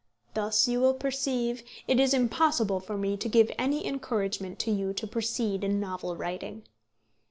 Thus 0.33 0.67
you 0.67 0.79
will 0.81 0.95
perceive 0.95 1.61
it 1.87 1.99
is 1.99 2.11
impossible 2.11 2.79
for 2.79 2.97
me 2.97 3.15
to 3.17 3.29
give 3.29 3.51
any 3.59 3.85
encouragement 3.85 4.57
to 4.61 4.71
you 4.71 4.93
to 4.93 5.05
proceed 5.05 5.63
in 5.63 5.79
novel 5.79 6.15
writing. 6.15 6.63